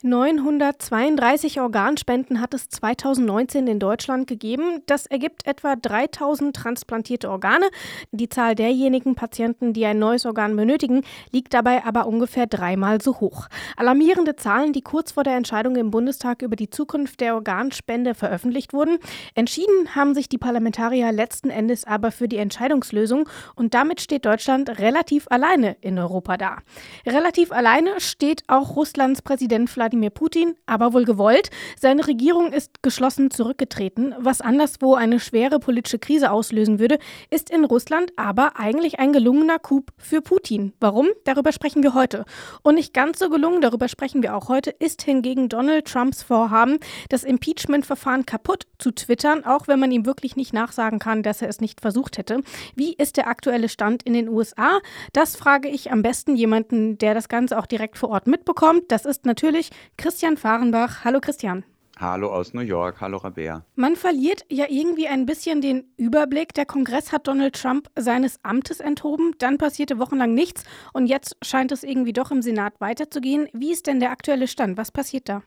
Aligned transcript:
932 0.00 1.60
Organspenden 1.60 2.40
hat 2.40 2.54
es 2.54 2.68
2019 2.68 3.66
in 3.66 3.80
Deutschland 3.80 4.28
gegeben. 4.28 4.80
Das 4.86 5.06
ergibt 5.06 5.44
etwa 5.44 5.74
3000 5.74 6.54
transplantierte 6.54 7.28
Organe. 7.28 7.66
Die 8.12 8.28
Zahl 8.28 8.54
derjenigen 8.54 9.16
Patienten, 9.16 9.72
die 9.72 9.84
ein 9.86 9.98
neues 9.98 10.24
Organ 10.24 10.54
benötigen, 10.54 11.02
liegt 11.32 11.52
dabei 11.52 11.84
aber 11.84 12.06
ungefähr 12.06 12.46
dreimal 12.46 13.00
so 13.00 13.18
hoch. 13.18 13.48
Alarmierende 13.76 14.36
Zahlen, 14.36 14.72
die 14.72 14.82
kurz 14.82 15.10
vor 15.10 15.24
der 15.24 15.34
Entscheidung 15.34 15.74
im 15.74 15.90
Bundestag 15.90 16.42
über 16.42 16.54
die 16.54 16.70
Zukunft 16.70 17.20
der 17.20 17.34
Organspende 17.34 18.14
veröffentlicht 18.14 18.72
wurden. 18.72 18.98
Entschieden 19.34 19.96
haben 19.96 20.14
sich 20.14 20.28
die 20.28 20.38
Parlamentarier 20.38 21.10
letzten 21.10 21.50
Endes 21.50 21.84
aber 21.84 22.12
für 22.12 22.28
die 22.28 22.36
Entscheidungslösung 22.36 23.28
und 23.56 23.74
damit 23.74 24.00
steht 24.00 24.26
Deutschland 24.26 24.78
relativ 24.78 25.26
alleine 25.28 25.76
in 25.80 25.98
Europa 25.98 26.36
da. 26.36 26.58
Relativ 27.04 27.50
alleine 27.50 27.98
steht 27.98 28.44
auch 28.46 28.76
Russlands 28.76 29.22
Präsident 29.22 29.68
Vladimir 29.68 29.87
Wladimir 29.88 30.10
Putin, 30.10 30.54
aber 30.66 30.92
wohl 30.92 31.06
gewollt. 31.06 31.48
Seine 31.80 32.06
Regierung 32.06 32.52
ist 32.52 32.82
geschlossen 32.82 33.30
zurückgetreten. 33.30 34.14
Was 34.18 34.42
anderswo 34.42 34.94
eine 34.94 35.18
schwere 35.18 35.60
politische 35.60 35.98
Krise 35.98 36.30
auslösen 36.30 36.78
würde, 36.78 36.98
ist 37.30 37.48
in 37.48 37.64
Russland 37.64 38.12
aber 38.16 38.58
eigentlich 38.58 38.98
ein 38.98 39.14
gelungener 39.14 39.58
Coup 39.58 39.90
für 39.96 40.20
Putin. 40.20 40.74
Warum? 40.78 41.08
Darüber 41.24 41.52
sprechen 41.52 41.82
wir 41.82 41.94
heute. 41.94 42.26
Und 42.62 42.74
nicht 42.74 42.92
ganz 42.92 43.18
so 43.18 43.30
gelungen, 43.30 43.62
darüber 43.62 43.88
sprechen 43.88 44.22
wir 44.22 44.36
auch 44.36 44.50
heute, 44.50 44.68
ist 44.70 45.00
hingegen 45.00 45.48
Donald 45.48 45.86
Trumps 45.86 46.22
Vorhaben, 46.22 46.78
das 47.08 47.24
Impeachment-Verfahren 47.24 48.26
kaputt 48.26 48.66
zu 48.76 48.90
twittern, 48.90 49.46
auch 49.46 49.68
wenn 49.68 49.80
man 49.80 49.90
ihm 49.90 50.04
wirklich 50.04 50.36
nicht 50.36 50.52
nachsagen 50.52 50.98
kann, 50.98 51.22
dass 51.22 51.40
er 51.40 51.48
es 51.48 51.62
nicht 51.62 51.80
versucht 51.80 52.18
hätte. 52.18 52.42
Wie 52.74 52.92
ist 52.92 53.16
der 53.16 53.26
aktuelle 53.26 53.70
Stand 53.70 54.02
in 54.02 54.12
den 54.12 54.28
USA? 54.28 54.80
Das 55.14 55.34
frage 55.34 55.68
ich 55.70 55.90
am 55.90 56.02
besten 56.02 56.36
jemanden, 56.36 56.98
der 56.98 57.14
das 57.14 57.30
Ganze 57.30 57.58
auch 57.58 57.66
direkt 57.66 57.96
vor 57.96 58.10
Ort 58.10 58.26
mitbekommt. 58.26 58.82
Das 58.88 59.06
ist 59.06 59.24
natürlich 59.24 59.70
Christian 59.96 60.36
Fahrenbach. 60.36 61.04
Hallo 61.04 61.20
Christian. 61.20 61.64
Hallo 62.00 62.32
aus 62.32 62.54
New 62.54 62.60
York, 62.60 63.00
hallo 63.00 63.16
Rabea. 63.16 63.64
Man 63.74 63.96
verliert 63.96 64.44
ja 64.48 64.66
irgendwie 64.68 65.08
ein 65.08 65.26
bisschen 65.26 65.60
den 65.60 65.92
Überblick. 65.96 66.54
Der 66.54 66.64
Kongress 66.64 67.10
hat 67.10 67.26
Donald 67.26 67.60
Trump 67.60 67.90
seines 67.96 68.38
Amtes 68.44 68.78
enthoben, 68.78 69.34
dann 69.38 69.58
passierte 69.58 69.98
wochenlang 69.98 70.32
nichts 70.32 70.62
und 70.92 71.06
jetzt 71.06 71.36
scheint 71.42 71.72
es 71.72 71.82
irgendwie 71.82 72.12
doch 72.12 72.30
im 72.30 72.40
Senat 72.40 72.80
weiterzugehen. 72.80 73.48
Wie 73.52 73.72
ist 73.72 73.88
denn 73.88 73.98
der 73.98 74.12
aktuelle 74.12 74.46
Stand? 74.46 74.76
Was 74.76 74.92
passiert 74.92 75.28
da? 75.28 75.42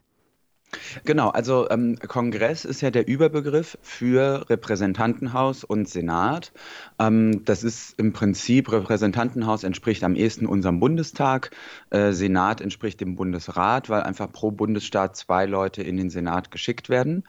Genau, 1.03 1.29
also 1.29 1.69
ähm, 1.69 1.97
Kongress 1.99 2.63
ist 2.63 2.81
ja 2.81 2.91
der 2.91 3.07
Überbegriff 3.07 3.77
für 3.81 4.49
Repräsentantenhaus 4.49 5.63
und 5.63 5.89
Senat. 5.89 6.53
Ähm, 6.97 7.43
das 7.43 7.63
ist 7.63 7.99
im 7.99 8.13
Prinzip, 8.13 8.71
Repräsentantenhaus 8.71 9.63
entspricht 9.63 10.03
am 10.03 10.15
ehesten 10.15 10.45
unserem 10.45 10.79
Bundestag, 10.79 11.51
äh, 11.89 12.11
Senat 12.13 12.61
entspricht 12.61 13.01
dem 13.01 13.15
Bundesrat, 13.15 13.89
weil 13.89 14.03
einfach 14.03 14.31
pro 14.31 14.51
Bundesstaat 14.51 15.15
zwei 15.15 15.45
Leute 15.45 15.83
in 15.83 15.97
den 15.97 16.09
Senat 16.09 16.51
geschickt 16.51 16.87
werden. 16.89 17.23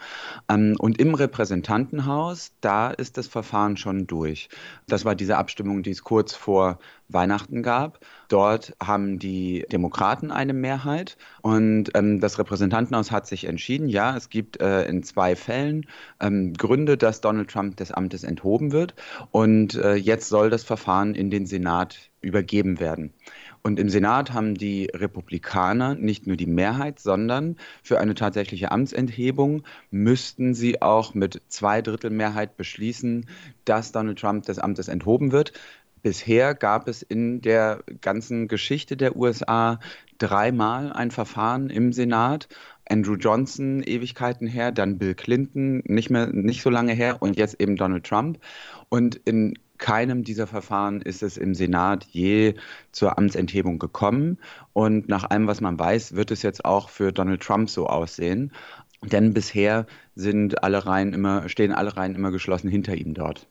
Ähm, 0.48 0.76
und 0.78 1.00
im 1.00 1.14
Repräsentantenhaus, 1.14 2.52
da 2.60 2.90
ist 2.90 3.18
das 3.18 3.26
Verfahren 3.26 3.76
schon 3.76 4.06
durch. 4.06 4.48
Das 4.86 5.04
war 5.04 5.14
diese 5.14 5.36
Abstimmung, 5.36 5.82
die 5.82 5.90
es 5.90 6.04
kurz 6.04 6.34
vor 6.34 6.78
Weihnachten 7.12 7.62
gab. 7.62 8.00
Dort 8.28 8.74
haben 8.82 9.18
die 9.18 9.64
Demokraten 9.70 10.30
eine 10.30 10.52
Mehrheit 10.52 11.16
und 11.42 11.90
ähm, 11.94 12.20
das 12.20 12.38
Repräsentantenhaus 12.38 13.10
hat 13.10 13.26
sich 13.26 13.44
entschieden, 13.44 13.88
ja, 13.88 14.16
es 14.16 14.30
gibt 14.30 14.60
äh, 14.60 14.84
in 14.84 15.02
zwei 15.02 15.36
Fällen 15.36 15.86
ähm, 16.20 16.54
Gründe, 16.54 16.96
dass 16.96 17.20
Donald 17.20 17.50
Trump 17.50 17.76
des 17.76 17.92
Amtes 17.92 18.24
enthoben 18.24 18.72
wird 18.72 18.94
und 19.30 19.74
äh, 19.74 19.94
jetzt 19.94 20.28
soll 20.28 20.50
das 20.50 20.64
Verfahren 20.64 21.14
in 21.14 21.30
den 21.30 21.46
Senat 21.46 22.10
übergeben 22.22 22.80
werden. 22.80 23.12
Und 23.64 23.78
im 23.78 23.88
Senat 23.88 24.32
haben 24.32 24.54
die 24.54 24.90
Republikaner 24.92 25.94
nicht 25.94 26.26
nur 26.26 26.36
die 26.36 26.46
Mehrheit, 26.46 26.98
sondern 26.98 27.56
für 27.82 28.00
eine 28.00 28.14
tatsächliche 28.14 28.72
Amtsenthebung 28.72 29.62
müssten 29.90 30.54
sie 30.54 30.82
auch 30.82 31.14
mit 31.14 31.42
zwei 31.48 31.80
Drittel 31.80 32.10
Mehrheit 32.10 32.56
beschließen, 32.56 33.26
dass 33.64 33.92
Donald 33.92 34.18
Trump 34.18 34.46
des 34.46 34.58
Amtes 34.58 34.88
enthoben 34.88 35.30
wird. 35.30 35.52
Bisher 36.02 36.54
gab 36.56 36.88
es 36.88 37.02
in 37.02 37.40
der 37.42 37.84
ganzen 38.00 38.48
Geschichte 38.48 38.96
der 38.96 39.16
USA 39.16 39.78
dreimal 40.18 40.92
ein 40.92 41.12
Verfahren 41.12 41.70
im 41.70 41.92
Senat. 41.92 42.48
Andrew 42.88 43.14
Johnson 43.14 43.82
Ewigkeiten 43.84 44.48
her, 44.48 44.72
dann 44.72 44.98
Bill 44.98 45.14
Clinton 45.14 45.82
nicht 45.86 46.10
mehr 46.10 46.26
nicht 46.26 46.62
so 46.62 46.70
lange 46.70 46.92
her 46.92 47.22
und 47.22 47.36
jetzt 47.36 47.60
eben 47.60 47.76
Donald 47.76 48.04
Trump. 48.04 48.40
Und 48.88 49.14
in 49.24 49.54
keinem 49.78 50.24
dieser 50.24 50.48
Verfahren 50.48 51.02
ist 51.02 51.22
es 51.22 51.36
im 51.36 51.54
Senat 51.54 52.04
je 52.10 52.54
zur 52.90 53.16
Amtsenthebung 53.16 53.78
gekommen. 53.78 54.38
Und 54.72 55.08
nach 55.08 55.30
allem, 55.30 55.46
was 55.46 55.60
man 55.60 55.78
weiß, 55.78 56.14
wird 56.14 56.32
es 56.32 56.42
jetzt 56.42 56.64
auch 56.64 56.88
für 56.88 57.12
Donald 57.12 57.42
Trump 57.42 57.70
so 57.70 57.86
aussehen. 57.86 58.52
Denn 59.02 59.34
bisher 59.34 59.86
sind 60.16 60.62
alle 60.64 60.84
Reihen 60.84 61.12
immer, 61.12 61.48
stehen 61.48 61.72
alle 61.72 61.96
Reihen 61.96 62.14
immer 62.16 62.32
geschlossen 62.32 62.68
hinter 62.68 62.94
ihm 62.94 63.14
dort. 63.14 63.48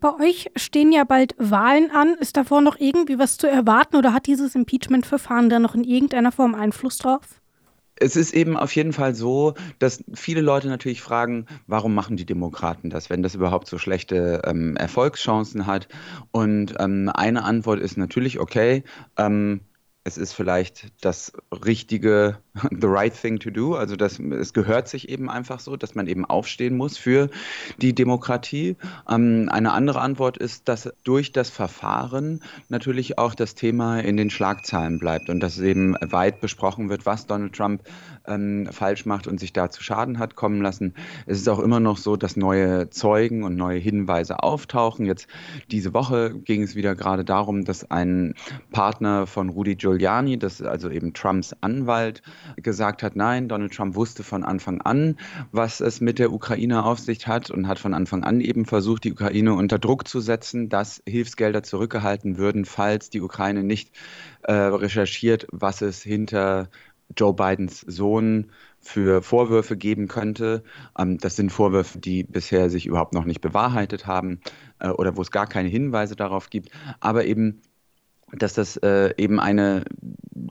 Bei 0.00 0.14
euch 0.20 0.50
stehen 0.56 0.92
ja 0.92 1.04
bald 1.04 1.34
Wahlen 1.38 1.90
an. 1.90 2.14
Ist 2.20 2.36
davor 2.36 2.60
noch 2.60 2.78
irgendwie 2.78 3.18
was 3.18 3.36
zu 3.36 3.46
erwarten 3.46 3.96
oder 3.96 4.12
hat 4.12 4.26
dieses 4.26 4.54
Impeachment-Verfahren 4.54 5.48
da 5.48 5.58
noch 5.58 5.74
in 5.74 5.84
irgendeiner 5.84 6.32
Form 6.32 6.54
Einfluss 6.54 6.98
drauf? 6.98 7.40
Es 8.00 8.14
ist 8.14 8.32
eben 8.32 8.56
auf 8.56 8.74
jeden 8.76 8.92
Fall 8.92 9.14
so, 9.14 9.54
dass 9.80 10.04
viele 10.14 10.40
Leute 10.40 10.68
natürlich 10.68 11.02
fragen, 11.02 11.46
warum 11.66 11.94
machen 11.94 12.16
die 12.16 12.26
Demokraten 12.26 12.90
das, 12.90 13.10
wenn 13.10 13.22
das 13.22 13.34
überhaupt 13.34 13.66
so 13.66 13.76
schlechte 13.76 14.42
ähm, 14.44 14.76
Erfolgschancen 14.76 15.66
hat. 15.66 15.88
Und 16.30 16.74
ähm, 16.78 17.10
eine 17.12 17.44
Antwort 17.44 17.80
ist 17.80 17.96
natürlich, 17.96 18.38
okay, 18.38 18.84
ähm, 19.16 19.62
es 20.08 20.16
ist 20.16 20.32
vielleicht 20.32 20.86
das 21.02 21.32
richtige, 21.52 22.38
the 22.70 22.86
right 22.86 23.14
thing 23.14 23.38
to 23.38 23.50
do. 23.50 23.74
Also 23.74 23.94
das, 23.94 24.18
es 24.18 24.54
gehört 24.54 24.88
sich 24.88 25.10
eben 25.10 25.28
einfach 25.28 25.60
so, 25.60 25.76
dass 25.76 25.94
man 25.94 26.06
eben 26.06 26.24
aufstehen 26.24 26.76
muss 26.76 26.96
für 26.96 27.28
die 27.76 27.94
Demokratie. 27.94 28.76
Ähm, 29.08 29.48
eine 29.50 29.72
andere 29.72 30.00
Antwort 30.00 30.38
ist, 30.38 30.66
dass 30.68 30.90
durch 31.04 31.32
das 31.32 31.50
Verfahren 31.50 32.40
natürlich 32.70 33.18
auch 33.18 33.34
das 33.34 33.54
Thema 33.54 34.00
in 34.00 34.16
den 34.16 34.30
Schlagzeilen 34.30 34.98
bleibt 34.98 35.28
und 35.28 35.40
dass 35.40 35.58
eben 35.58 35.94
weit 36.00 36.40
besprochen 36.40 36.88
wird, 36.88 37.04
was 37.04 37.26
Donald 37.26 37.54
Trump 37.54 37.82
ähm, 38.26 38.68
falsch 38.70 39.04
macht 39.04 39.26
und 39.26 39.38
sich 39.38 39.52
da 39.52 39.68
zu 39.68 39.82
Schaden 39.82 40.18
hat 40.18 40.36
kommen 40.36 40.62
lassen. 40.62 40.94
Es 41.26 41.38
ist 41.38 41.48
auch 41.48 41.58
immer 41.58 41.80
noch 41.80 41.98
so, 41.98 42.16
dass 42.16 42.34
neue 42.34 42.88
Zeugen 42.88 43.42
und 43.42 43.56
neue 43.56 43.78
Hinweise 43.78 44.42
auftauchen. 44.42 45.04
Jetzt 45.04 45.28
diese 45.70 45.92
Woche 45.92 46.34
ging 46.34 46.62
es 46.62 46.74
wieder 46.74 46.94
gerade 46.94 47.26
darum, 47.26 47.64
dass 47.64 47.90
ein 47.90 48.34
Partner 48.70 49.26
von 49.26 49.50
Rudy 49.50 49.76
Giuliani 49.76 49.97
Giuliani, 49.98 50.38
das 50.38 50.62
also 50.62 50.90
eben 50.90 51.12
Trumps 51.12 51.54
Anwalt, 51.60 52.22
gesagt 52.56 53.02
hat, 53.02 53.16
nein, 53.16 53.48
Donald 53.48 53.74
Trump 53.74 53.94
wusste 53.94 54.22
von 54.22 54.44
Anfang 54.44 54.80
an, 54.80 55.16
was 55.52 55.80
es 55.80 56.00
mit 56.00 56.18
der 56.18 56.32
Ukraine 56.32 56.84
auf 56.84 56.98
sich 56.98 57.26
hat 57.26 57.50
und 57.50 57.66
hat 57.68 57.78
von 57.78 57.94
Anfang 57.94 58.24
an 58.24 58.40
eben 58.40 58.64
versucht, 58.64 59.04
die 59.04 59.12
Ukraine 59.12 59.54
unter 59.54 59.78
Druck 59.78 60.06
zu 60.08 60.20
setzen, 60.20 60.68
dass 60.68 61.02
Hilfsgelder 61.06 61.62
zurückgehalten 61.62 62.38
würden, 62.38 62.64
falls 62.64 63.10
die 63.10 63.20
Ukraine 63.20 63.64
nicht 63.64 63.90
äh, 64.42 64.52
recherchiert, 64.52 65.46
was 65.50 65.82
es 65.82 66.02
hinter 66.02 66.68
Joe 67.16 67.34
Bidens 67.34 67.80
Sohn 67.80 68.50
für 68.80 69.22
Vorwürfe 69.22 69.76
geben 69.76 70.08
könnte. 70.08 70.62
Ähm, 70.98 71.18
das 71.18 71.36
sind 71.36 71.50
Vorwürfe, 71.50 71.98
die 71.98 72.22
bisher 72.22 72.70
sich 72.70 72.86
überhaupt 72.86 73.14
noch 73.14 73.24
nicht 73.24 73.40
bewahrheitet 73.40 74.06
haben 74.06 74.40
äh, 74.78 74.88
oder 74.88 75.16
wo 75.16 75.22
es 75.22 75.30
gar 75.30 75.46
keine 75.46 75.68
Hinweise 75.68 76.16
darauf 76.16 76.50
gibt. 76.50 76.70
Aber 77.00 77.24
eben 77.24 77.60
dass 78.32 78.54
das 78.54 78.76
äh, 78.78 79.14
eben 79.16 79.40
eine, 79.40 79.84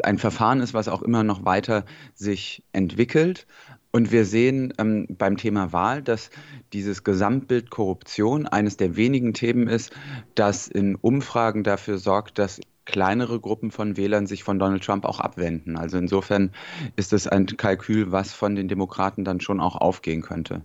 ein 0.04 0.18
Verfahren 0.18 0.62
ist, 0.62 0.74
was 0.74 0.88
auch 0.88 1.02
immer 1.02 1.24
noch 1.24 1.46
weiter 1.46 1.86
sich 2.16 2.64
entwickelt. 2.72 3.48
Und 3.92 4.12
wir 4.12 4.26
sehen 4.26 4.74
ähm, 4.78 5.08
beim 5.10 5.38
Thema 5.38 5.74
Wahl, 5.74 6.04
dass 6.04 6.30
dieses 6.74 7.04
Gesamtbild 7.04 7.70
Korruption 7.70 8.46
eines 8.46 8.78
der 8.78 8.96
wenigen 8.96 9.34
Themen 9.34 9.68
ist, 9.68 9.92
das 10.36 10.68
in 10.68 10.96
Umfragen 10.96 11.64
dafür 11.64 11.98
sorgt, 11.98 12.38
dass 12.38 12.60
kleinere 12.86 13.40
Gruppen 13.40 13.72
von 13.72 13.98
Wählern 13.98 14.28
sich 14.28 14.44
von 14.44 14.60
Donald 14.60 14.84
Trump 14.84 15.06
auch 15.06 15.20
abwenden. 15.20 15.78
Also 15.78 15.98
insofern 15.98 16.52
ist 16.96 17.12
es 17.14 17.28
ein 17.28 17.46
Kalkül, 17.46 18.12
was 18.12 18.34
von 18.34 18.56
den 18.56 18.68
Demokraten 18.68 19.26
dann 19.26 19.42
schon 19.42 19.60
auch 19.60 19.76
aufgehen 19.76 20.22
könnte. 20.22 20.62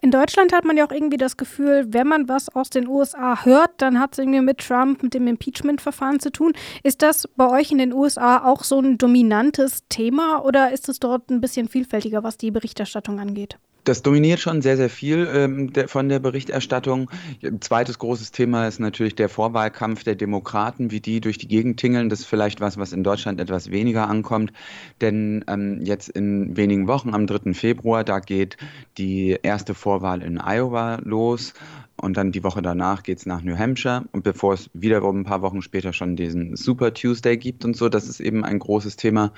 In 0.00 0.10
Deutschland 0.10 0.52
hat 0.52 0.64
man 0.64 0.76
ja 0.76 0.86
auch 0.86 0.92
irgendwie 0.92 1.16
das 1.16 1.36
Gefühl, 1.36 1.86
wenn 1.88 2.06
man 2.06 2.28
was 2.28 2.48
aus 2.54 2.70
den 2.70 2.86
USA 2.88 3.44
hört, 3.44 3.70
dann 3.78 3.98
hat 3.98 4.12
es 4.12 4.18
irgendwie 4.18 4.40
mit 4.40 4.58
Trump, 4.58 5.02
mit 5.02 5.14
dem 5.14 5.26
Impeachment-Verfahren 5.26 6.20
zu 6.20 6.30
tun. 6.30 6.52
Ist 6.82 7.02
das 7.02 7.28
bei 7.36 7.48
euch 7.48 7.70
in 7.70 7.78
den 7.78 7.92
USA 7.92 8.44
auch 8.44 8.64
so 8.64 8.80
ein 8.80 8.98
dominantes 8.98 9.84
Thema 9.88 10.44
oder 10.44 10.72
ist 10.72 10.88
es 10.88 10.98
dort 10.98 11.30
ein 11.30 11.40
bisschen 11.40 11.68
vielfältiger, 11.68 12.22
was 12.22 12.36
die 12.36 12.50
Berichterstattung 12.50 13.20
angeht? 13.20 13.58
Das 13.86 14.02
dominiert 14.02 14.40
schon 14.40 14.62
sehr, 14.62 14.76
sehr 14.76 14.90
viel 14.90 15.28
ähm, 15.32 15.72
der, 15.72 15.86
von 15.86 16.08
der 16.08 16.18
Berichterstattung. 16.18 17.08
Ein 17.44 17.60
zweites 17.60 18.00
großes 18.00 18.32
Thema 18.32 18.66
ist 18.66 18.80
natürlich 18.80 19.14
der 19.14 19.28
Vorwahlkampf 19.28 20.02
der 20.02 20.16
Demokraten, 20.16 20.90
wie 20.90 21.00
die 21.00 21.20
durch 21.20 21.38
die 21.38 21.46
Gegend 21.46 21.78
tingeln. 21.78 22.08
Das 22.08 22.18
ist 22.18 22.26
vielleicht 22.26 22.60
was, 22.60 22.78
was 22.78 22.92
in 22.92 23.04
Deutschland 23.04 23.40
etwas 23.40 23.70
weniger 23.70 24.08
ankommt. 24.08 24.52
Denn 25.00 25.44
ähm, 25.46 25.82
jetzt 25.84 26.08
in 26.08 26.56
wenigen 26.56 26.88
Wochen, 26.88 27.14
am 27.14 27.28
3. 27.28 27.54
Februar, 27.54 28.02
da 28.02 28.18
geht 28.18 28.56
die 28.98 29.38
erste 29.40 29.72
Vorwahl 29.72 30.20
in 30.20 30.38
Iowa 30.38 30.98
los. 31.04 31.54
Und 32.00 32.16
dann 32.16 32.32
die 32.32 32.44
Woche 32.44 32.62
danach 32.62 33.02
geht 33.02 33.18
es 33.18 33.26
nach 33.26 33.42
New 33.42 33.56
Hampshire 33.56 34.04
und 34.12 34.22
bevor 34.22 34.54
es 34.54 34.70
wiederum 34.74 35.20
ein 35.20 35.24
paar 35.24 35.42
Wochen 35.42 35.62
später 35.62 35.92
schon 35.92 36.16
diesen 36.16 36.56
Super 36.56 36.92
Tuesday 36.92 37.36
gibt 37.36 37.64
und 37.64 37.76
so, 37.76 37.88
das 37.88 38.08
ist 38.08 38.20
eben 38.20 38.44
ein 38.44 38.58
großes 38.58 38.96
Thema. 38.96 39.32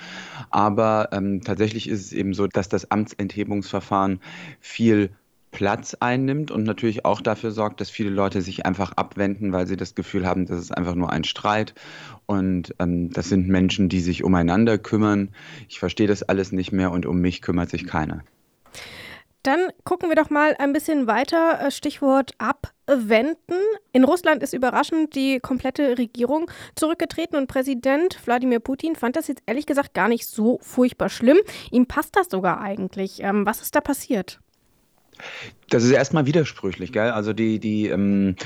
Aber 0.50 1.08
ähm, 1.12 1.40
tatsächlich 1.42 1.88
ist 1.88 2.06
es 2.06 2.12
eben 2.12 2.34
so, 2.34 2.46
dass 2.46 2.68
das 2.68 2.90
Amtsenthebungsverfahren 2.90 4.20
viel 4.60 5.10
Platz 5.50 5.96
einnimmt 5.98 6.50
und 6.50 6.64
natürlich 6.64 7.04
auch 7.04 7.20
dafür 7.20 7.52
sorgt, 7.52 7.80
dass 7.80 7.90
viele 7.90 8.10
Leute 8.10 8.42
sich 8.42 8.66
einfach 8.66 8.92
abwenden, 8.92 9.52
weil 9.52 9.66
sie 9.66 9.76
das 9.76 9.94
Gefühl 9.94 10.26
haben, 10.26 10.46
das 10.46 10.58
ist 10.58 10.76
einfach 10.76 10.94
nur 10.94 11.10
ein 11.10 11.24
Streit 11.24 11.74
und 12.26 12.74
ähm, 12.78 13.10
das 13.10 13.28
sind 13.28 13.48
Menschen, 13.48 13.88
die 13.88 14.00
sich 14.00 14.24
umeinander 14.24 14.78
kümmern. 14.78 15.30
Ich 15.68 15.78
verstehe 15.78 16.06
das 16.06 16.22
alles 16.22 16.52
nicht 16.52 16.72
mehr 16.72 16.90
und 16.90 17.06
um 17.06 17.20
mich 17.20 17.40
kümmert 17.40 17.70
sich 17.70 17.86
keiner. 17.86 18.22
Dann 19.48 19.70
gucken 19.82 20.10
wir 20.10 20.14
doch 20.14 20.28
mal 20.28 20.54
ein 20.58 20.74
bisschen 20.74 21.06
weiter. 21.06 21.58
Äh, 21.58 21.70
Stichwort 21.70 22.32
abwenden. 22.36 23.56
In 23.92 24.04
Russland 24.04 24.42
ist 24.42 24.52
überraschend 24.52 25.14
die 25.14 25.40
komplette 25.40 25.96
Regierung 25.96 26.50
zurückgetreten 26.74 27.38
und 27.38 27.46
Präsident 27.46 28.18
Wladimir 28.26 28.60
Putin 28.60 28.94
fand 28.94 29.16
das 29.16 29.26
jetzt 29.26 29.42
ehrlich 29.46 29.64
gesagt 29.64 29.94
gar 29.94 30.08
nicht 30.08 30.26
so 30.26 30.58
furchtbar 30.60 31.08
schlimm. 31.08 31.38
Ihm 31.70 31.86
passt 31.86 32.14
das 32.14 32.28
sogar 32.28 32.60
eigentlich. 32.60 33.22
Ähm, 33.22 33.46
was 33.46 33.62
ist 33.62 33.74
da 33.74 33.80
passiert? 33.80 34.38
Das 35.70 35.82
ist 35.82 35.92
erstmal 35.92 36.26
widersprüchlich, 36.26 36.92
gell? 36.92 37.10
Also 37.10 37.32
die, 37.32 37.58
die 37.58 37.86
ähm, 37.86 38.36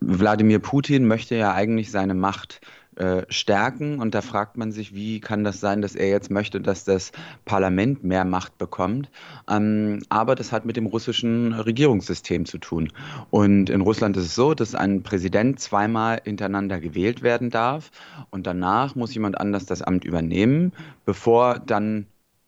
Wladimir 0.00 0.58
Putin 0.58 1.06
möchte 1.06 1.36
ja 1.36 1.54
eigentlich 1.54 1.92
seine 1.92 2.14
Macht 2.14 2.60
äh, 2.98 3.24
stärken. 3.28 4.00
Und 4.00 4.14
da 4.14 4.22
fragt 4.22 4.56
man 4.56 4.72
sich, 4.72 4.94
wie 4.94 5.20
kann 5.20 5.44
das 5.44 5.60
sein, 5.60 5.82
dass 5.82 5.94
er 5.94 6.08
jetzt 6.08 6.30
möchte, 6.30 6.60
dass 6.60 6.82
das 6.84 7.12
Parlament 7.44 8.02
mehr 8.02 8.24
Macht 8.24 8.58
bekommt. 8.58 9.08
Ähm, 9.48 10.00
aber 10.08 10.34
das 10.34 10.50
hat 10.50 10.64
mit 10.64 10.76
dem 10.76 10.86
russischen 10.86 11.52
Regierungssystem 11.52 12.44
zu 12.44 12.58
tun. 12.58 12.92
Und 13.30 13.70
in 13.70 13.82
Russland 13.82 14.16
ist 14.16 14.24
es 14.24 14.34
so, 14.34 14.52
dass 14.52 14.74
ein 14.74 15.04
Präsident 15.04 15.60
zweimal 15.60 16.20
hintereinander 16.24 16.80
gewählt 16.80 17.22
werden 17.22 17.50
darf. 17.50 17.90
Und 18.30 18.48
danach 18.48 18.96
muss 18.96 19.14
jemand 19.14 19.40
anders 19.40 19.64
das 19.64 19.80
Amt 19.80 20.04
übernehmen, 20.04 20.72
bevor 21.04 21.60
dann 21.60 22.06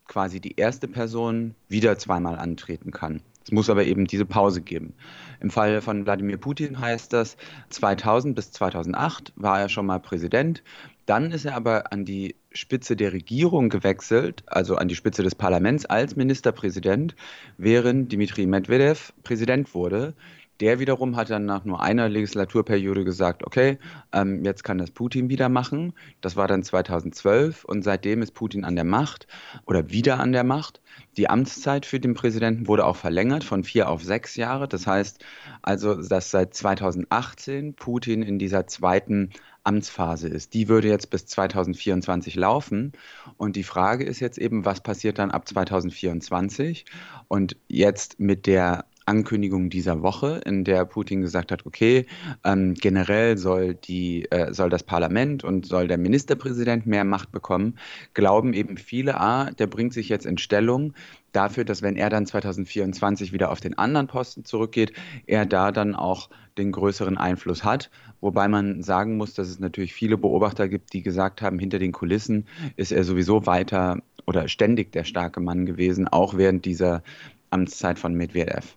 quasi 0.08 0.41
die 0.41 0.56
erste 0.56 0.88
Person 0.88 1.55
wieder 1.69 1.97
zweimal 1.97 2.37
antreten 2.37 2.91
kann. 2.91 3.23
Es 3.50 3.52
muss 3.52 3.69
aber 3.69 3.85
eben 3.85 4.06
diese 4.06 4.26
Pause 4.26 4.61
geben. 4.61 4.94
Im 5.41 5.50
Fall 5.50 5.81
von 5.81 6.06
Wladimir 6.06 6.37
Putin 6.37 6.79
heißt 6.79 7.12
das, 7.12 7.37
2000 7.70 8.37
bis 8.37 8.52
2008 8.52 9.32
war 9.35 9.58
er 9.58 9.69
schon 9.69 9.87
mal 9.87 9.99
Präsident. 9.99 10.62
Dann 11.05 11.32
ist 11.32 11.47
er 11.47 11.56
aber 11.56 11.93
an 11.93 12.05
die 12.05 12.37
Spitze 12.52 12.94
der 12.94 13.12
Regierung 13.12 13.69
gewechselt, 13.69 14.44
also 14.47 14.76
an 14.76 14.87
die 14.87 14.94
Spitze 14.94 15.25
des 15.25 15.35
Parlaments 15.35 15.85
als 15.85 16.14
Ministerpräsident, 16.14 17.17
während 17.58 18.12
Dmitri 18.12 18.47
Medvedev 18.47 19.12
Präsident 19.25 19.75
wurde. 19.75 20.14
Der 20.61 20.79
wiederum 20.79 21.17
hat 21.17 21.31
dann 21.31 21.47
nach 21.47 21.65
nur 21.65 21.81
einer 21.81 22.09
Legislaturperiode 22.09 23.05
gesagt, 23.05 23.47
okay, 23.47 23.79
ähm, 24.12 24.45
jetzt 24.45 24.62
kann 24.62 24.77
das 24.79 24.91
Putin 24.91 25.31
wieder 25.31 25.49
machen. 25.49 25.95
Das 26.21 26.37
war 26.37 26.49
dann 26.49 26.62
2012 26.62 27.65
und 27.65 27.83
seitdem 27.83 28.21
ist 28.21 28.33
Putin 28.33 28.65
an 28.65 28.77
der 28.77 28.85
Macht 28.85 29.27
oder 29.65 29.91
wieder 29.91 30.21
an 30.21 30.33
der 30.33 30.45
Macht. 30.45 30.81
Die 31.17 31.31
Amtszeit 31.31 31.87
für 31.87 31.99
den 31.99 32.15
Präsidenten 32.15 32.69
wurde 32.69 32.85
auch 32.85 32.97
verlängert 32.97 33.43
von 33.43 33.65
vier 33.65 33.89
auf 33.89 34.05
sechs 34.05 34.37
Jahre. 34.37 34.69
Das 34.69 34.87
heißt 34.87 35.25
also, 35.62 35.95
dass 35.95 36.31
seit 36.31 36.55
2018 36.55 37.75
Putin 37.75 38.23
in 38.23 38.39
dieser 38.39 38.67
zweiten 38.67 39.31
Amtsphase 39.65 40.29
ist. 40.29 40.55
Die 40.55 40.69
würde 40.69 40.89
jetzt 40.89 41.11
bis 41.11 41.27
2024 41.27 42.35
laufen. 42.35 42.93
Und 43.37 43.57
die 43.57 43.62
Frage 43.62 44.05
ist 44.05 44.21
jetzt 44.21 44.39
eben, 44.39 44.65
was 44.65 44.81
passiert 44.81 45.19
dann 45.19 45.31
ab 45.31 45.47
2024? 45.49 46.87
Und 47.29 47.57
jetzt 47.69 48.21
mit 48.21 48.47
der 48.47 48.87
Ankündigung 49.11 49.71
dieser 49.71 50.03
Woche, 50.03 50.41
in 50.47 50.62
der 50.62 50.85
Putin 50.85 51.21
gesagt 51.21 51.51
hat, 51.51 51.67
okay, 51.67 52.07
ähm, 52.45 52.75
generell 52.75 53.37
soll, 53.37 53.75
die, 53.75 54.31
äh, 54.31 54.55
soll 54.55 54.71
das 54.71 54.85
Parlament 54.85 55.43
und 55.43 55.67
soll 55.67 55.89
der 55.89 55.99
Ministerpräsident 55.99 56.87
mehr 56.87 57.05
Macht 57.05 57.33
bekommen, 57.33 57.75
glauben 58.15 58.55
eben 58.55 58.77
viele, 58.77 59.21
ah, 59.21 59.51
der 59.51 59.67
bringt 59.67 59.93
sich 59.95 60.09
jetzt 60.09 60.27
in 60.27 60.39
Stellung 60.39 60.95
dafür, 61.33 61.65
dass 61.65 61.83
wenn 61.83 61.97
er 61.97 62.09
dann 62.09 62.25
2024 62.25 63.33
wieder 63.33 63.51
auf 63.51 63.61
den 63.61 63.77
anderen 63.77 64.07
Posten 64.07 64.45
zurückgeht, 64.45 64.93
er 65.27 65.45
da 65.45 65.73
dann 65.73 65.97
auch 65.97 66.31
den 66.57 66.71
größeren 66.71 67.19
Einfluss 67.19 67.65
hat. 67.65 67.91
Wobei 68.21 68.47
man 68.47 68.85
sagen 68.85 69.17
muss, 69.17 69.35
dass 69.35 69.49
es 69.49 69.59
natürlich 69.59 69.93
viele 69.93 70.19
Beobachter 70.19 70.69
gibt, 70.69 70.93
die 70.93 71.03
gesagt 71.03 71.43
haben, 71.43 71.59
hinter 71.59 71.81
den 71.81 71.91
Kulissen 71.91 72.47
ist 72.77 72.93
er 72.93 73.03
sowieso 73.03 73.47
weiter 73.47 73.99
oder 74.25 74.47
ständig 74.47 74.93
der 74.93 75.03
starke 75.03 75.41
Mann 75.41 75.67
gewesen, 75.67 76.07
auch 76.07 76.37
während 76.37 76.65
dieser 76.65 77.03
Amtszeit 77.51 77.99
von 77.99 78.15
Medvedev. 78.15 78.77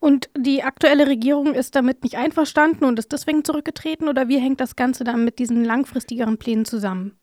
Und 0.00 0.28
die 0.36 0.62
aktuelle 0.62 1.06
Regierung 1.06 1.54
ist 1.54 1.76
damit 1.76 2.02
nicht 2.02 2.16
einverstanden 2.16 2.84
und 2.84 2.98
ist 2.98 3.12
deswegen 3.12 3.44
zurückgetreten? 3.44 4.08
Oder 4.08 4.28
wie 4.28 4.38
hängt 4.38 4.60
das 4.60 4.76
Ganze 4.76 5.04
dann 5.04 5.24
mit 5.24 5.38
diesen 5.38 5.64
langfristigeren 5.64 6.38
Plänen 6.38 6.64
zusammen? 6.64 7.16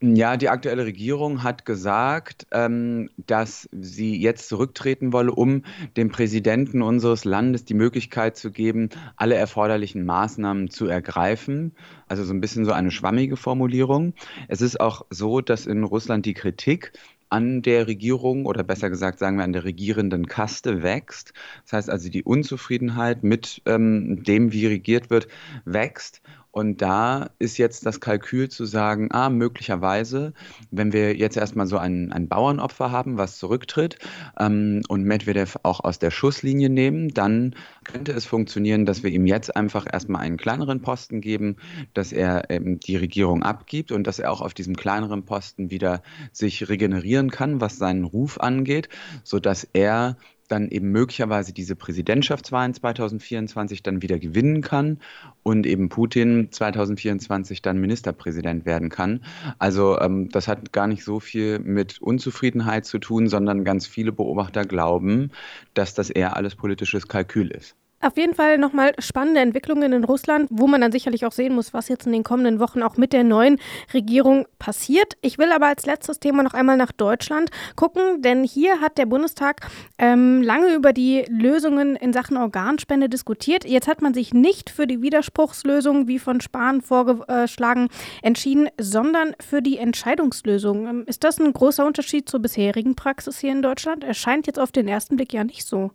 Ja, 0.00 0.36
die 0.36 0.50
aktuelle 0.50 0.84
Regierung 0.84 1.42
hat 1.42 1.64
gesagt, 1.64 2.46
ähm, 2.50 3.08
dass 3.16 3.68
sie 3.72 4.20
jetzt 4.20 4.48
zurücktreten 4.48 5.14
wolle, 5.14 5.32
um 5.32 5.62
dem 5.96 6.10
Präsidenten 6.10 6.82
unseres 6.82 7.24
Landes 7.24 7.64
die 7.64 7.72
Möglichkeit 7.74 8.36
zu 8.36 8.50
geben, 8.50 8.90
alle 9.16 9.36
erforderlichen 9.36 10.04
Maßnahmen 10.04 10.68
zu 10.68 10.86
ergreifen. 10.86 11.72
Also 12.06 12.22
so 12.24 12.34
ein 12.34 12.40
bisschen 12.42 12.66
so 12.66 12.72
eine 12.72 12.90
schwammige 12.90 13.38
Formulierung. 13.38 14.12
Es 14.48 14.60
ist 14.60 14.78
auch 14.78 15.06
so, 15.08 15.40
dass 15.40 15.64
in 15.64 15.84
Russland 15.84 16.26
die 16.26 16.34
Kritik 16.34 16.92
an 17.28 17.62
der 17.62 17.86
Regierung 17.86 18.46
oder 18.46 18.62
besser 18.62 18.90
gesagt 18.90 19.18
sagen 19.18 19.36
wir 19.36 19.44
an 19.44 19.52
der 19.52 19.64
regierenden 19.64 20.26
Kaste 20.26 20.82
wächst. 20.82 21.32
Das 21.64 21.72
heißt 21.72 21.90
also 21.90 22.08
die 22.08 22.22
Unzufriedenheit 22.22 23.22
mit 23.22 23.62
ähm, 23.66 24.22
dem, 24.22 24.52
wie 24.52 24.66
regiert 24.66 25.10
wird, 25.10 25.28
wächst. 25.64 26.22
Und 26.54 26.82
da 26.82 27.30
ist 27.40 27.58
jetzt 27.58 27.84
das 27.84 27.98
Kalkül 27.98 28.48
zu 28.48 28.64
sagen, 28.64 29.08
ah, 29.10 29.28
möglicherweise, 29.28 30.34
wenn 30.70 30.92
wir 30.92 31.16
jetzt 31.16 31.36
erstmal 31.36 31.66
so 31.66 31.78
ein, 31.78 32.12
ein 32.12 32.28
Bauernopfer 32.28 32.92
haben, 32.92 33.18
was 33.18 33.38
zurücktritt 33.38 33.98
ähm, 34.38 34.82
und 34.86 35.02
Medvedev 35.02 35.58
auch 35.64 35.80
aus 35.80 35.98
der 35.98 36.12
Schusslinie 36.12 36.70
nehmen, 36.70 37.08
dann 37.08 37.56
könnte 37.82 38.12
es 38.12 38.24
funktionieren, 38.24 38.86
dass 38.86 39.02
wir 39.02 39.10
ihm 39.10 39.26
jetzt 39.26 39.56
einfach 39.56 39.84
erstmal 39.92 40.22
einen 40.22 40.36
kleineren 40.36 40.80
Posten 40.80 41.20
geben, 41.20 41.56
dass 41.92 42.12
er 42.12 42.48
ähm, 42.50 42.78
die 42.78 42.98
Regierung 42.98 43.42
abgibt 43.42 43.90
und 43.90 44.06
dass 44.06 44.20
er 44.20 44.30
auch 44.30 44.40
auf 44.40 44.54
diesem 44.54 44.76
kleineren 44.76 45.24
Posten 45.24 45.72
wieder 45.72 46.02
sich 46.30 46.68
regenerieren 46.68 47.32
kann, 47.32 47.60
was 47.60 47.78
seinen 47.78 48.04
Ruf 48.04 48.38
angeht, 48.38 48.88
sodass 49.24 49.66
er 49.72 50.16
dann 50.48 50.68
eben 50.68 50.90
möglicherweise 50.90 51.52
diese 51.52 51.76
Präsidentschaftswahlen 51.76 52.74
2024 52.74 53.82
dann 53.82 54.02
wieder 54.02 54.18
gewinnen 54.18 54.60
kann 54.60 54.98
und 55.42 55.66
eben 55.66 55.88
Putin 55.88 56.48
2024 56.50 57.62
dann 57.62 57.78
Ministerpräsident 57.78 58.66
werden 58.66 58.88
kann. 58.88 59.24
Also 59.58 59.98
ähm, 60.00 60.28
das 60.30 60.48
hat 60.48 60.72
gar 60.72 60.86
nicht 60.86 61.04
so 61.04 61.20
viel 61.20 61.58
mit 61.58 62.00
Unzufriedenheit 62.00 62.84
zu 62.84 62.98
tun, 62.98 63.28
sondern 63.28 63.64
ganz 63.64 63.86
viele 63.86 64.12
Beobachter 64.12 64.64
glauben, 64.64 65.30
dass 65.74 65.94
das 65.94 66.10
eher 66.10 66.36
alles 66.36 66.56
politisches 66.56 67.08
Kalkül 67.08 67.50
ist. 67.50 67.76
Auf 68.04 68.18
jeden 68.18 68.34
Fall 68.34 68.58
nochmal 68.58 68.92
spannende 68.98 69.40
Entwicklungen 69.40 69.94
in 69.94 70.04
Russland, 70.04 70.48
wo 70.50 70.66
man 70.66 70.82
dann 70.82 70.92
sicherlich 70.92 71.24
auch 71.24 71.32
sehen 71.32 71.54
muss, 71.54 71.72
was 71.72 71.88
jetzt 71.88 72.04
in 72.04 72.12
den 72.12 72.22
kommenden 72.22 72.60
Wochen 72.60 72.82
auch 72.82 72.98
mit 72.98 73.14
der 73.14 73.24
neuen 73.24 73.58
Regierung 73.94 74.46
passiert. 74.58 75.14
Ich 75.22 75.38
will 75.38 75.50
aber 75.50 75.68
als 75.68 75.86
letztes 75.86 76.20
Thema 76.20 76.42
noch 76.42 76.52
einmal 76.52 76.76
nach 76.76 76.92
Deutschland 76.92 77.48
gucken, 77.76 78.20
denn 78.20 78.44
hier 78.44 78.82
hat 78.82 78.98
der 78.98 79.06
Bundestag 79.06 79.66
ähm, 79.96 80.42
lange 80.42 80.74
über 80.74 80.92
die 80.92 81.24
Lösungen 81.30 81.96
in 81.96 82.12
Sachen 82.12 82.36
Organspende 82.36 83.08
diskutiert. 83.08 83.64
Jetzt 83.64 83.88
hat 83.88 84.02
man 84.02 84.12
sich 84.12 84.34
nicht 84.34 84.68
für 84.68 84.86
die 84.86 85.00
Widerspruchslösung, 85.00 86.06
wie 86.06 86.18
von 86.18 86.42
Spahn 86.42 86.82
vorgeschlagen, 86.82 87.88
entschieden, 88.20 88.68
sondern 88.78 89.34
für 89.40 89.62
die 89.62 89.78
Entscheidungslösung. 89.78 90.86
Ähm, 90.86 91.04
ist 91.06 91.24
das 91.24 91.40
ein 91.40 91.54
großer 91.54 91.86
Unterschied 91.86 92.28
zur 92.28 92.40
bisherigen 92.40 92.96
Praxis 92.96 93.38
hier 93.38 93.52
in 93.52 93.62
Deutschland? 93.62 94.04
Erscheint 94.04 94.46
jetzt 94.46 94.58
auf 94.58 94.72
den 94.72 94.88
ersten 94.88 95.16
Blick 95.16 95.32
ja 95.32 95.42
nicht 95.42 95.66
so. 95.66 95.90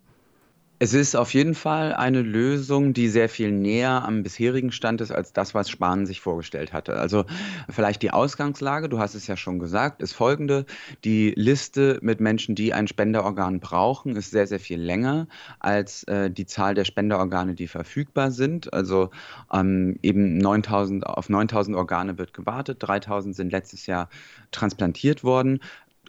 Es 0.81 0.93
ist 0.93 1.17
auf 1.17 1.33
jeden 1.33 1.55
Fall 1.55 1.91
eine 1.91 2.21
Lösung, 2.21 2.93
die 2.93 3.09
sehr 3.09 3.27
viel 3.27 3.51
näher 3.51 4.05
am 4.05 4.24
bisherigen 4.24 4.71
Stand 4.71 5.01
ist 5.01 5.12
als 5.12 5.33
das, 5.33 5.53
was 5.53 5.69
Spahn 5.69 6.05
sich 6.05 6.21
vorgestellt 6.21 6.71
hatte. 6.71 6.95
Also 6.95 7.25
vielleicht 7.69 8.01
die 8.01 8.12
Ausgangslage, 8.12 8.88
du 8.88 8.98
hast 8.98 9.13
es 9.13 9.27
ja 9.27 9.36
schon 9.36 9.59
gesagt, 9.59 10.01
ist 10.01 10.13
folgende. 10.13 10.65
Die 11.03 11.33
Liste 11.36 12.00
mit 12.01 12.21
Menschen, 12.21 12.55
die 12.55 12.74
ein 12.74 12.88
Spenderorgan 12.88 13.59
brauchen, 13.59 14.15
ist 14.15 14.31
sehr, 14.31 14.48
sehr 14.48 14.62
viel 14.62 14.79
länger 14.79 15.27
als 15.59 16.03
äh, 16.05 16.31
die 16.31 16.45
Zahl 16.45 16.75
der 16.75 16.86
Spenderorgane, 16.86 17.55
die 17.55 17.67
verfügbar 17.67 18.31
sind. 18.31 18.74
Also 18.74 19.09
ähm, 19.51 20.00
eben 20.01 20.38
9000, 20.38 21.05
auf 21.05 21.27
9000 21.27 21.75
Organe 21.75 22.17
wird 22.17 22.33
gewartet, 22.33 22.77
3000 22.79 23.36
sind 23.36 23.51
letztes 23.51 23.86
Jahr 23.86 24.07
transplantiert 24.51 25.25
worden 25.25 25.59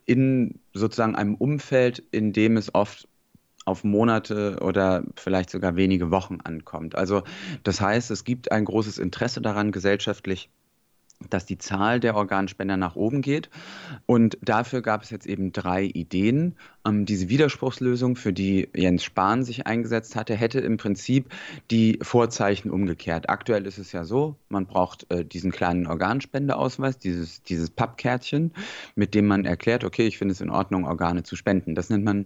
in 0.06 0.60
sozusagen 0.74 1.16
einem 1.16 1.34
Umfeld, 1.34 2.04
in 2.12 2.32
dem 2.32 2.56
es 2.56 2.72
oft 2.72 3.08
auf 3.70 3.84
Monate 3.84 4.58
oder 4.60 5.04
vielleicht 5.16 5.50
sogar 5.50 5.76
wenige 5.76 6.10
Wochen 6.10 6.38
ankommt. 6.42 6.94
Also 6.94 7.22
das 7.62 7.80
heißt, 7.80 8.10
es 8.10 8.24
gibt 8.24 8.52
ein 8.52 8.64
großes 8.64 8.98
Interesse 8.98 9.40
daran, 9.40 9.72
gesellschaftlich 9.72 10.50
dass 11.28 11.44
die 11.44 11.58
Zahl 11.58 12.00
der 12.00 12.16
Organspender 12.16 12.76
nach 12.76 12.96
oben 12.96 13.20
geht. 13.20 13.50
Und 14.06 14.38
dafür 14.40 14.80
gab 14.80 15.02
es 15.02 15.10
jetzt 15.10 15.26
eben 15.26 15.52
drei 15.52 15.84
Ideen. 15.84 16.56
Ähm, 16.86 17.04
diese 17.04 17.28
Widerspruchslösung, 17.28 18.16
für 18.16 18.32
die 18.32 18.68
Jens 18.74 19.04
Spahn 19.04 19.44
sich 19.44 19.66
eingesetzt 19.66 20.16
hatte, 20.16 20.34
hätte 20.34 20.60
im 20.60 20.78
Prinzip 20.78 21.30
die 21.70 21.98
Vorzeichen 22.00 22.70
umgekehrt. 22.70 23.28
Aktuell 23.28 23.66
ist 23.66 23.78
es 23.78 23.92
ja 23.92 24.04
so, 24.04 24.36
man 24.48 24.66
braucht 24.66 25.10
äh, 25.10 25.24
diesen 25.24 25.50
kleinen 25.50 25.86
Organspendeausweis, 25.86 26.98
dieses, 26.98 27.42
dieses 27.42 27.68
Pappkärtchen, 27.70 28.52
mit 28.94 29.14
dem 29.14 29.26
man 29.26 29.44
erklärt, 29.44 29.84
okay, 29.84 30.06
ich 30.06 30.16
finde 30.16 30.32
es 30.32 30.40
in 30.40 30.50
Ordnung, 30.50 30.86
Organe 30.86 31.22
zu 31.22 31.36
spenden. 31.36 31.74
Das 31.74 31.90
nennt 31.90 32.04
man 32.04 32.24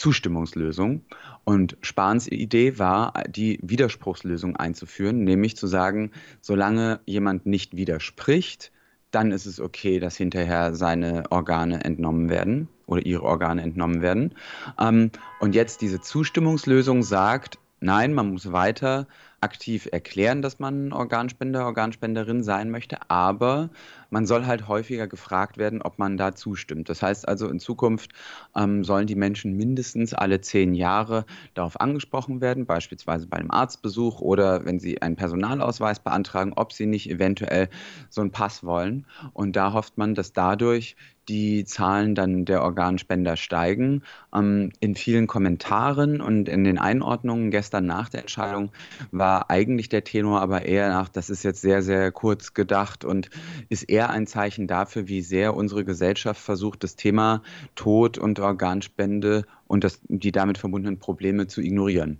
Zustimmungslösung. 0.00 1.02
Und 1.44 1.76
Spahns 1.82 2.26
Idee 2.26 2.78
war, 2.78 3.12
die 3.28 3.58
Widerspruchslösung 3.62 4.56
einzuführen, 4.56 5.24
nämlich 5.24 5.58
zu 5.58 5.66
sagen, 5.66 6.12
solange 6.40 7.00
jemand 7.04 7.44
nicht 7.44 7.76
widerspricht, 7.76 8.72
dann 9.10 9.30
ist 9.30 9.44
es 9.44 9.60
okay, 9.60 10.00
dass 10.00 10.16
hinterher 10.16 10.74
seine 10.74 11.24
Organe 11.30 11.84
entnommen 11.84 12.30
werden 12.30 12.68
oder 12.86 13.04
ihre 13.04 13.24
Organe 13.24 13.60
entnommen 13.60 14.00
werden. 14.00 14.34
Ähm, 14.78 15.10
und 15.38 15.54
jetzt 15.54 15.82
diese 15.82 16.00
Zustimmungslösung 16.00 17.02
sagt, 17.02 17.58
nein, 17.80 18.14
man 18.14 18.30
muss 18.32 18.52
weiter 18.52 19.06
aktiv 19.40 19.88
erklären, 19.90 20.42
dass 20.42 20.58
man 20.58 20.92
Organspender, 20.92 21.64
Organspenderin 21.64 22.42
sein 22.42 22.70
möchte, 22.70 22.98
aber 23.08 23.70
man 24.10 24.26
soll 24.26 24.46
halt 24.46 24.68
häufiger 24.68 25.06
gefragt 25.06 25.56
werden, 25.56 25.80
ob 25.80 25.98
man 25.98 26.16
da 26.16 26.34
zustimmt. 26.34 26.88
Das 26.88 27.02
heißt 27.02 27.26
also, 27.26 27.48
in 27.48 27.58
Zukunft 27.58 28.12
ähm, 28.54 28.84
sollen 28.84 29.06
die 29.06 29.14
Menschen 29.14 29.56
mindestens 29.56 30.12
alle 30.12 30.40
zehn 30.40 30.74
Jahre 30.74 31.24
darauf 31.54 31.80
angesprochen 31.80 32.40
werden, 32.40 32.66
beispielsweise 32.66 33.26
bei 33.28 33.38
einem 33.38 33.50
Arztbesuch 33.50 34.20
oder 34.20 34.64
wenn 34.66 34.78
sie 34.78 35.00
einen 35.00 35.16
Personalausweis 35.16 36.00
beantragen, 36.00 36.52
ob 36.54 36.72
sie 36.72 36.86
nicht 36.86 37.08
eventuell 37.08 37.70
so 38.10 38.20
einen 38.20 38.32
Pass 38.32 38.62
wollen. 38.62 39.06
Und 39.32 39.56
da 39.56 39.72
hofft 39.72 39.96
man, 39.96 40.14
dass 40.14 40.32
dadurch 40.32 40.96
die 41.30 41.64
Zahlen 41.64 42.16
dann 42.16 42.44
der 42.44 42.62
Organspender 42.62 43.36
steigen. 43.36 44.02
Ähm, 44.34 44.72
in 44.80 44.96
vielen 44.96 45.28
Kommentaren 45.28 46.20
und 46.20 46.48
in 46.48 46.64
den 46.64 46.76
Einordnungen 46.76 47.52
gestern 47.52 47.86
nach 47.86 48.08
der 48.08 48.22
Entscheidung 48.22 48.72
war 49.12 49.48
eigentlich 49.48 49.88
der 49.88 50.02
Tenor 50.02 50.40
aber 50.40 50.66
eher 50.66 50.88
nach, 50.88 51.08
das 51.08 51.30
ist 51.30 51.44
jetzt 51.44 51.60
sehr, 51.60 51.82
sehr 51.82 52.10
kurz 52.10 52.52
gedacht 52.52 53.04
und 53.04 53.30
ist 53.68 53.84
eher 53.84 54.10
ein 54.10 54.26
Zeichen 54.26 54.66
dafür, 54.66 55.06
wie 55.06 55.22
sehr 55.22 55.54
unsere 55.54 55.84
Gesellschaft 55.84 56.40
versucht, 56.40 56.82
das 56.82 56.96
Thema 56.96 57.42
Tod 57.76 58.18
und 58.18 58.40
Organspende 58.40 59.46
und 59.68 59.84
das, 59.84 60.00
die 60.08 60.32
damit 60.32 60.58
verbundenen 60.58 60.98
Probleme 60.98 61.46
zu 61.46 61.60
ignorieren. 61.60 62.18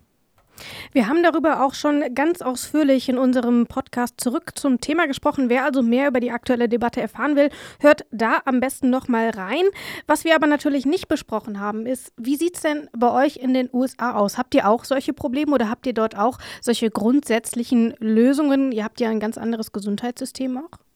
Wir 0.93 1.09
haben 1.09 1.23
darüber 1.23 1.65
auch 1.65 1.75
schon 1.75 2.15
ganz 2.15 2.43
ausführlich 2.43 3.09
in 3.09 3.19
unserem 3.19 3.67
Podcast 3.67 4.21
zurück 4.21 4.53
zum 4.55 4.81
Thema 4.81 5.07
gesprochen. 5.07 5.49
Wer 5.49 5.65
also 5.65 5.83
mehr 5.83 6.09
über 6.09 6.21
die 6.21 6.31
aktuelle 6.31 6.69
Debatte 6.69 7.01
erfahren 7.01 7.37
will, 7.37 7.51
hört 7.81 8.05
da 8.11 8.41
am 8.45 8.61
besten 8.61 8.91
noch 8.91 9.09
mal 9.09 9.31
rein. 9.31 9.65
Was 10.07 10.25
wir 10.25 10.35
aber 10.35 10.47
natürlich 10.47 10.87
nicht 10.87 11.09
besprochen 11.09 11.61
haben, 11.61 11.87
ist, 11.87 12.13
wie 12.17 12.37
sieht 12.37 12.57
es 12.57 12.63
denn 12.63 12.89
bei 12.97 13.11
euch 13.11 13.37
in 13.37 13.55
den 13.55 13.69
USA 13.73 14.15
aus? 14.15 14.39
Habt 14.39 14.55
ihr 14.55 14.69
auch 14.69 14.85
solche 14.85 15.13
Probleme 15.13 15.53
oder 15.53 15.71
habt 15.71 15.87
ihr 15.87 15.95
dort 15.95 16.17
auch 16.17 16.39
solche 16.61 16.91
grundsätzlichen 16.91 17.95
Lösungen? 17.99 18.73
Ihr 18.73 18.85
habt 18.85 19.01
ja 19.01 19.11
ein 19.11 19.21
ganz 19.21 19.39
anderes 19.39 19.73
Gesundheitssystem 19.73 20.59
auch. 20.59 20.90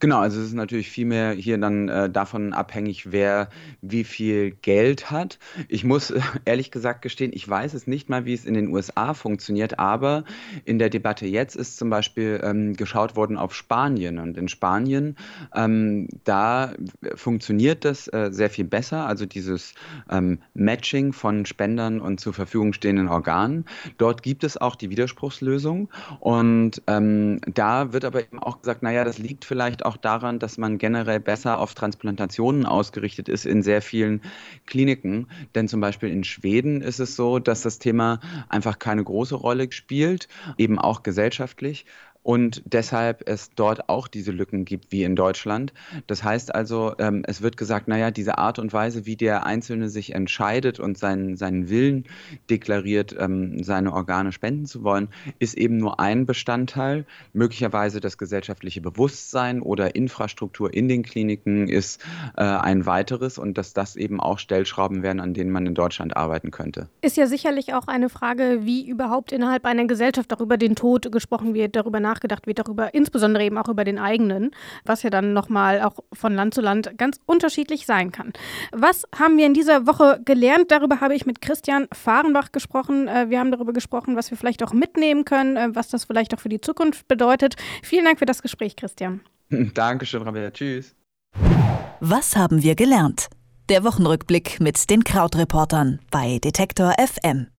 Genau, 0.00 0.20
also 0.20 0.40
es 0.40 0.46
ist 0.46 0.54
natürlich 0.54 0.90
viel 0.90 1.04
mehr 1.04 1.32
hier 1.32 1.58
dann 1.58 1.90
äh, 1.90 2.08
davon 2.08 2.54
abhängig, 2.54 3.12
wer 3.12 3.50
wie 3.82 4.04
viel 4.04 4.50
Geld 4.50 5.10
hat. 5.10 5.38
Ich 5.68 5.84
muss 5.84 6.10
äh, 6.10 6.20
ehrlich 6.46 6.70
gesagt 6.70 7.02
gestehen, 7.02 7.32
ich 7.34 7.46
weiß 7.46 7.74
es 7.74 7.86
nicht 7.86 8.08
mal, 8.08 8.24
wie 8.24 8.32
es 8.32 8.46
in 8.46 8.54
den 8.54 8.68
USA 8.68 9.12
funktioniert, 9.12 9.78
aber 9.78 10.24
in 10.64 10.78
der 10.78 10.88
Debatte 10.88 11.26
jetzt 11.26 11.54
ist 11.54 11.76
zum 11.76 11.90
Beispiel 11.90 12.40
ähm, 12.42 12.76
geschaut 12.76 13.14
worden 13.14 13.36
auf 13.36 13.54
Spanien. 13.54 14.18
Und 14.18 14.38
in 14.38 14.48
Spanien, 14.48 15.16
ähm, 15.54 16.08
da 16.24 16.72
funktioniert 17.14 17.84
das 17.84 18.08
äh, 18.08 18.30
sehr 18.32 18.48
viel 18.48 18.64
besser, 18.64 19.06
also 19.06 19.26
dieses 19.26 19.74
ähm, 20.10 20.38
Matching 20.54 21.12
von 21.12 21.44
Spendern 21.44 22.00
und 22.00 22.20
zur 22.20 22.32
Verfügung 22.32 22.72
stehenden 22.72 23.08
Organen. 23.08 23.66
Dort 23.98 24.22
gibt 24.22 24.44
es 24.44 24.56
auch 24.56 24.76
die 24.76 24.88
Widerspruchslösung. 24.88 25.90
Und 26.20 26.80
ähm, 26.86 27.42
da 27.52 27.92
wird 27.92 28.06
aber 28.06 28.22
eben 28.22 28.38
auch 28.38 28.62
gesagt, 28.62 28.82
naja, 28.82 29.04
das 29.04 29.18
liegt 29.18 29.44
vielleicht 29.44 29.84
auch 29.84 29.89
auch 29.90 29.96
daran, 29.96 30.38
dass 30.38 30.56
man 30.56 30.78
generell 30.78 31.18
besser 31.18 31.58
auf 31.58 31.74
Transplantationen 31.74 32.64
ausgerichtet 32.64 33.28
ist 33.28 33.44
in 33.44 33.62
sehr 33.62 33.82
vielen 33.82 34.22
Kliniken. 34.66 35.26
Denn 35.56 35.66
zum 35.66 35.80
Beispiel 35.80 36.10
in 36.10 36.22
Schweden 36.22 36.80
ist 36.80 37.00
es 37.00 37.16
so, 37.16 37.40
dass 37.40 37.62
das 37.62 37.80
Thema 37.80 38.20
einfach 38.48 38.78
keine 38.78 39.02
große 39.02 39.34
Rolle 39.34 39.70
spielt, 39.72 40.28
eben 40.58 40.78
auch 40.78 41.02
gesellschaftlich 41.02 41.86
und 42.30 42.62
deshalb 42.64 43.28
es 43.28 43.50
dort 43.56 43.88
auch 43.88 44.06
diese 44.06 44.30
Lücken 44.30 44.64
gibt 44.64 44.92
wie 44.92 45.02
in 45.02 45.16
Deutschland. 45.16 45.72
Das 46.06 46.22
heißt 46.22 46.54
also, 46.54 46.94
ähm, 47.00 47.24
es 47.26 47.42
wird 47.42 47.56
gesagt, 47.56 47.88
naja, 47.88 48.12
diese 48.12 48.38
Art 48.38 48.60
und 48.60 48.72
Weise, 48.72 49.04
wie 49.04 49.16
der 49.16 49.46
Einzelne 49.46 49.88
sich 49.88 50.14
entscheidet 50.14 50.78
und 50.78 50.96
seinen, 50.96 51.36
seinen 51.36 51.68
Willen 51.68 52.04
deklariert, 52.48 53.16
ähm, 53.18 53.64
seine 53.64 53.92
Organe 53.92 54.30
spenden 54.30 54.66
zu 54.66 54.84
wollen, 54.84 55.08
ist 55.40 55.58
eben 55.58 55.78
nur 55.78 55.98
ein 55.98 56.24
Bestandteil. 56.24 57.04
Möglicherweise 57.32 57.98
das 57.98 58.16
gesellschaftliche 58.16 58.80
Bewusstsein 58.80 59.60
oder 59.60 59.96
Infrastruktur 59.96 60.72
in 60.72 60.86
den 60.86 61.02
Kliniken 61.02 61.66
ist 61.66 62.00
äh, 62.36 62.44
ein 62.44 62.86
weiteres 62.86 63.38
und 63.38 63.58
dass 63.58 63.72
das 63.72 63.96
eben 63.96 64.20
auch 64.20 64.38
Stellschrauben 64.38 65.02
wären, 65.02 65.18
an 65.18 65.34
denen 65.34 65.50
man 65.50 65.66
in 65.66 65.74
Deutschland 65.74 66.16
arbeiten 66.16 66.52
könnte. 66.52 66.88
Ist 67.02 67.16
ja 67.16 67.26
sicherlich 67.26 67.74
auch 67.74 67.88
eine 67.88 68.08
Frage, 68.08 68.60
wie 68.62 68.88
überhaupt 68.88 69.32
innerhalb 69.32 69.64
einer 69.64 69.86
Gesellschaft 69.86 70.30
darüber 70.30 70.56
den 70.56 70.76
Tod 70.76 71.10
gesprochen 71.10 71.54
wird, 71.54 71.74
darüber 71.74 71.98
nach 71.98 72.19
nachgedacht 72.20 72.46
wird, 72.46 72.58
darüber, 72.58 72.94
insbesondere 72.94 73.44
eben 73.44 73.58
auch 73.58 73.68
über 73.68 73.84
den 73.84 73.98
eigenen, 73.98 74.50
was 74.84 75.02
ja 75.02 75.10
dann 75.10 75.32
nochmal 75.32 75.80
auch 75.80 75.98
von 76.12 76.34
Land 76.34 76.54
zu 76.54 76.60
Land 76.60 76.98
ganz 76.98 77.18
unterschiedlich 77.26 77.86
sein 77.86 78.12
kann. 78.12 78.32
Was 78.72 79.06
haben 79.18 79.38
wir 79.38 79.46
in 79.46 79.54
dieser 79.54 79.86
Woche 79.86 80.20
gelernt? 80.24 80.70
Darüber 80.70 81.00
habe 81.00 81.14
ich 81.14 81.26
mit 81.26 81.40
Christian 81.40 81.88
Fahrenbach 81.92 82.52
gesprochen. 82.52 83.08
Äh, 83.08 83.30
wir 83.30 83.40
haben 83.40 83.50
darüber 83.50 83.72
gesprochen, 83.72 84.16
was 84.16 84.30
wir 84.30 84.38
vielleicht 84.38 84.62
auch 84.62 84.72
mitnehmen 84.72 85.24
können, 85.24 85.56
äh, 85.56 85.68
was 85.72 85.88
das 85.88 86.04
vielleicht 86.04 86.34
auch 86.34 86.40
für 86.40 86.48
die 86.48 86.60
Zukunft 86.60 87.08
bedeutet. 87.08 87.56
Vielen 87.82 88.04
Dank 88.04 88.18
für 88.18 88.26
das 88.26 88.42
Gespräch, 88.42 88.76
Christian. 88.76 89.20
Dankeschön, 89.74 90.22
Rabea. 90.22 90.50
Tschüss. 90.50 90.94
Was 92.00 92.36
haben 92.36 92.62
wir 92.62 92.74
gelernt? 92.74 93.28
Der 93.68 93.84
Wochenrückblick 93.84 94.58
mit 94.60 94.90
den 94.90 95.04
Krautreportern 95.04 96.00
bei 96.10 96.38
Detektor 96.38 96.94
FM. 96.98 97.50